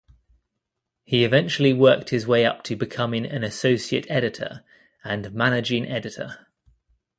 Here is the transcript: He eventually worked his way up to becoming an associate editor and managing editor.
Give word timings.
He 1.03 1.23
eventually 1.23 1.73
worked 1.73 2.09
his 2.09 2.25
way 2.25 2.43
up 2.43 2.63
to 2.63 2.75
becoming 2.75 3.23
an 3.23 3.43
associate 3.43 4.07
editor 4.09 4.63
and 5.03 5.31
managing 5.31 5.85
editor. 5.87 6.47